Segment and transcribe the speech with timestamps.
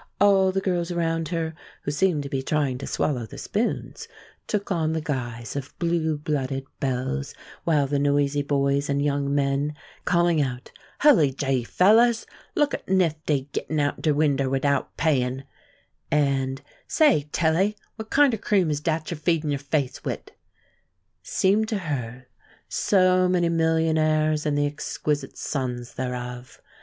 [0.19, 1.53] All the girls around her,
[1.83, 4.07] who seemed to be trying to swallow the spoons,
[4.47, 7.35] took on the guise of blue blooded belles,
[7.65, 12.25] while the noisy boys and young men (calling out, "Hully gee, fellers!
[12.55, 15.43] look at Nifty gittin' out der winder widout payin'!"
[16.09, 20.31] and, "Say, Tilly, what kind er cream is dat you're feedin' your face wid?")
[21.21, 22.25] seemed to her
[22.67, 26.59] so many millionaires and the exquisite sons thereof.